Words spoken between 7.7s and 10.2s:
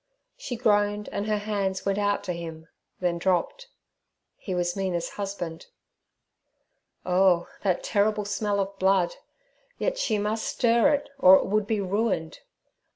terrible smell of blood! Yet she